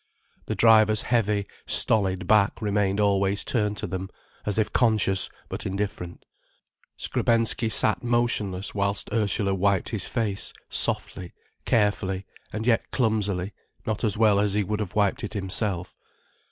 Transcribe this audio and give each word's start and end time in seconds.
The 0.47 0.55
driver's 0.55 1.03
heavy, 1.03 1.45
stolid 1.67 2.25
back 2.25 2.59
remained 2.59 2.99
always 2.99 3.43
turned 3.43 3.77
to 3.77 3.85
them, 3.85 4.09
as 4.47 4.57
if 4.57 4.73
conscious 4.73 5.29
but 5.47 5.63
indifferent. 5.63 6.25
Skrebensky 6.97 7.69
sat 7.69 8.03
motionless 8.03 8.73
whilst 8.73 9.11
Ursula 9.13 9.53
wiped 9.53 9.89
his 9.89 10.07
face, 10.07 10.53
softly, 10.71 11.33
carefully, 11.65 12.25
and 12.51 12.65
yet 12.65 12.89
clumsily, 12.89 13.53
not 13.85 14.03
as 14.03 14.17
well 14.17 14.39
as 14.39 14.55
he 14.55 14.63
would 14.63 14.79
have 14.79 14.95
wiped 14.95 15.23
it 15.23 15.35
himself. 15.35 15.93